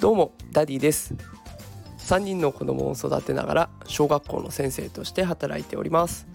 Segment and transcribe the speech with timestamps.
[0.00, 1.14] どうもダディです。
[1.98, 6.26] 3人の子供を育てながら小学校の先生として働いております。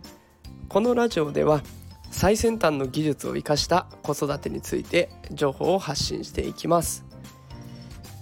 [0.69, 1.63] このラジオでは
[2.11, 7.05] 最先端の技術を生かした子育てについて情報を発信していきます。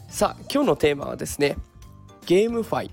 [0.07, 1.57] さあ今日のテーマはですね
[2.25, 2.91] GameFi。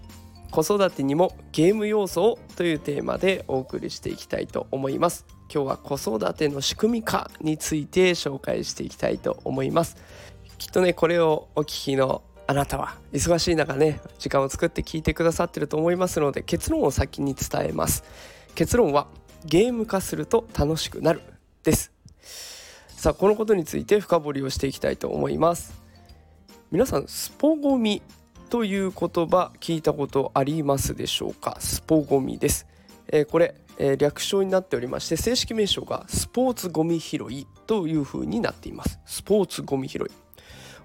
[0.50, 5.24] 子育てにもゲーム要素をというテーマでお送りしていきたいと思います。
[5.54, 9.96] 今日は子育ての仕組み化について紹介していきたいと思います。
[10.58, 12.96] きっとねこれをお聞きのあなたは。
[13.12, 18.02] 忙しい中ね時間を作って聞いてくださってると思いますので結論を先に伝えます。
[18.56, 19.06] 結論は
[19.44, 21.22] ゲーム化すると楽しくなる。
[21.62, 21.92] です。
[22.88, 25.80] さあこのことについて深掘りをしていきたいと思います。
[26.72, 28.02] 皆さんスポゴミ
[28.48, 31.56] という言葉聞いたことありますでしょうか？
[31.60, 32.66] スポゴミです、
[33.06, 38.98] えー、これ、えー、略称になっておりまして正式名称がスポーツゴミ拾いという風になっています。
[39.06, 40.02] スポーツゴミ拾い。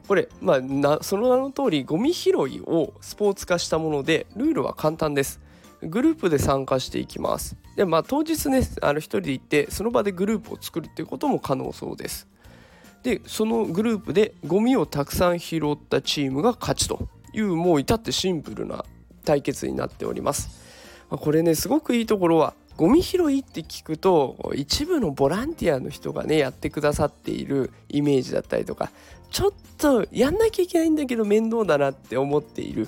[0.08, 5.40] これ、まあ、なその名の通りゴミ拾いをスポーツ化したものでルールは簡単です。
[5.82, 7.56] グループで参加していきます。
[7.76, 12.28] でまあ当日ねあの一人で行ってその場でグループを作るっていうことも可能そうです。
[13.04, 18.86] でそのグループでゴミをたくさん拾ったチームが勝ちというもう至ってシンプルな
[19.24, 20.64] 対決になっております。
[21.10, 28.92] これねすごくいいところはゴミ拾いって聞くと一部のボランティアの人がねやってくださっているイメージだったりとか
[29.32, 32.88] ちょっとやんなきゃいけないんだけど面倒だなって思っている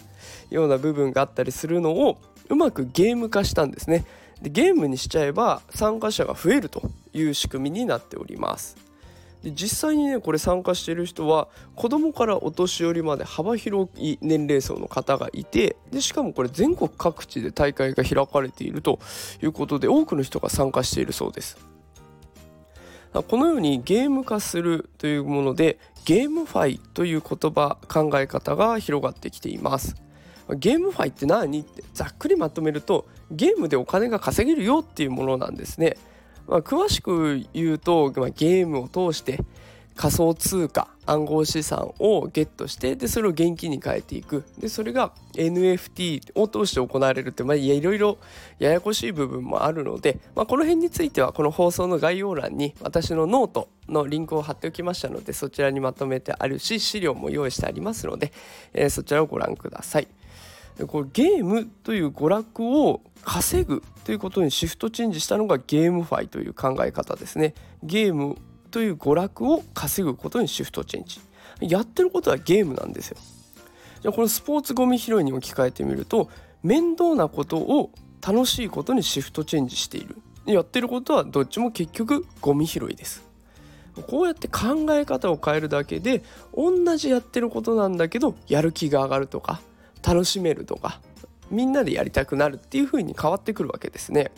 [0.49, 2.17] ような部分があったりするのを
[2.49, 4.05] うまくゲーム化したんですね。
[4.41, 8.86] でゲームにしちゃえば参加者が増えるという仕組みになっております。
[9.43, 18.99] で実際にねこれ参加している人は子供からお年寄りまで幅広い年齢層の方がいてでしかもこれ全国各地で大会が開かれていると
[19.41, 21.57] いうことで多くの人が参加しているそうです。
[23.13, 29.95] このようにゲーム化するというものでゲームファイという言葉考え方が広がってきています。
[30.57, 31.59] ゲームファイって何？
[31.59, 35.97] ってざっくりまとめるとゲームでお金が稼げるよっていうものなんですね。
[36.47, 39.39] まあ、詳しく言うと、まあ、ゲームを通して
[39.97, 48.17] 仮想通貨暗号資産をゲットしてでそれを現金に変えていくでそれが NFT を通して行われるって、まあ、いろいろ
[48.59, 58.31] ややこしい部分もあるので、まあ、この辺についてはこの放送の概要欄に私のノートのリンクを貼っておきましたのでそちらにまとめてあるし資料も用意してありますので、
[58.73, 60.07] えー、そちらをご覧ください。
[60.85, 67.55] これゲームという娯楽を稼ぐということにシフトチェンジしたのが GameFi という考え方ですね。
[67.83, 68.37] ゲーム
[68.69, 71.19] という娯楽を稼ぐことにシフトチェンジ。
[71.61, 73.17] やってることはゲームなんですよ。
[74.01, 76.29] じゃあこのスポーツゴミ拾いに置き換えてみると
[76.61, 77.91] 面倒なことを
[78.25, 80.17] 楽しいことにシフトチェンジしている。
[80.45, 83.27] やってることはどっちも結局ゴミ拾いです。
[84.05, 86.23] こうやって考え方を変えるだけで
[86.55, 89.59] 同じやってることなんだけどやる気が上がるとか
[90.07, 91.01] 楽しめるとか
[91.51, 94.31] みんなでやりたくなるっていう風に変わってくるわけですね。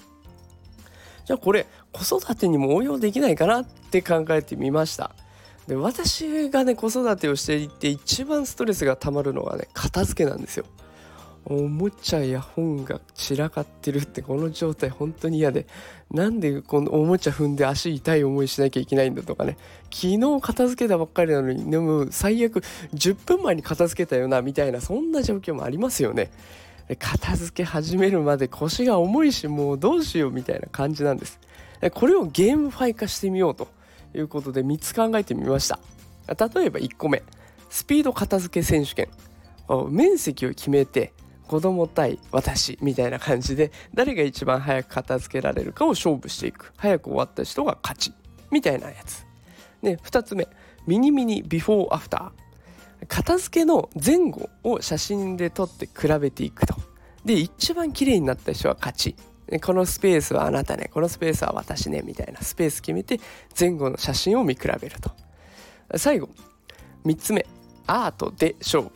[1.26, 5.12] じゃあこれ子育てにも応用できないかなって考えてみました。
[5.68, 10.66] で私がね子育てをしていて一番ストレスがたまるのがね片付けなんですよ。
[11.46, 15.66] おもちゃや本が散らかってるってこの状態本当に嫌で
[16.12, 19.58] なんでこのおもちゃ踏んで足痛い思いしなきゃいけないんだとかね。
[19.92, 22.62] 昨日片付けたばっかりなのにでも最悪
[22.94, 26.32] 10分前に片付けたよなみたいなそんな状況もありますよね。
[27.00, 31.40] 片付け始めるまで腰が重いしもうどうしようみたいな感じなんです。
[31.94, 33.68] これをゲームファイ化してみようと
[34.14, 35.80] いうことで3つ考えてみました。
[36.28, 37.24] 例えば1個目
[37.70, 39.10] スピード片付け選手権。
[39.92, 41.14] 面積を決めて
[41.50, 46.72] 子供対私みたいな感じで誰が一番早く片付けられるかを勝負していく。
[46.78, 48.14] 早く終わった人が勝ち
[48.52, 49.26] みたいなやつ。
[49.82, 50.48] で2つ目。
[50.86, 56.76] ミニミニビフォーアフター片付けの前後を写真で撮って比べていくと。
[57.26, 59.16] で一番綺麗になった人は勝ち。
[59.64, 60.92] このスペースはあなたね。
[60.94, 62.04] このスペースは私ね。
[62.06, 62.42] みたいな。
[62.42, 63.20] スペース決めて
[63.60, 65.10] 前後の写真を見比べると。
[65.98, 66.30] 最後。
[67.06, 67.48] 3つ目。
[67.88, 68.92] アートで勝負。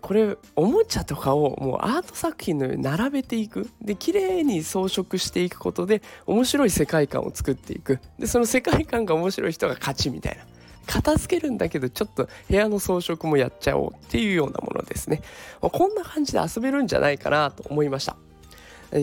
[0.00, 3.68] これおもちゃとかをもうアート作品のように並べていく。
[3.82, 8.00] で綺麗に装飾していくことで面白い世界観を作っていく。
[8.18, 10.44] でその世界観が面白い人が勝ちみたいな。
[10.86, 15.22] 片付けるんだけどちょっと部屋の装飾もやっちゃおうっていうようなものですね。
[15.60, 18.16] こんな感じで遊べるんじゃないかなと思いました。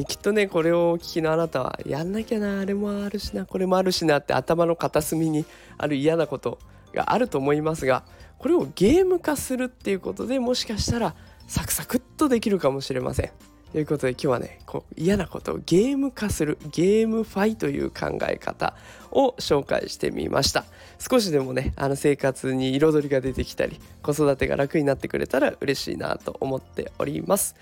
[0.08, 5.46] きっとねこれをお聞きのあなたはやんなきゃなあれもあるしなこれもあるしなって頭の片隅に
[5.78, 6.60] ある嫌なこと
[6.92, 8.04] があると思いますが
[8.38, 11.16] これをゲーム化するっていうことでもしかしたら
[11.48, 13.32] サクサクっとできるかもしれません。
[13.72, 18.76] ということで今日はねこう嫌なことをゲーム化するゲームファイという考え方
[19.12, 20.66] を紹介してみました。
[21.00, 27.56] 少しでもねあの生活に彩りが出てきたり子育てが楽になってくれたら嬉しいなと思っております。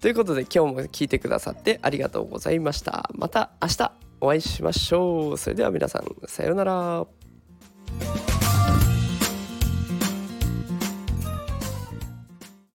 [0.00, 3.10] ということで今日も聞いてくださってありがとうございました。
[3.14, 5.38] また明日お会いしましょう。
[5.38, 7.21] それでは皆さんさようなら。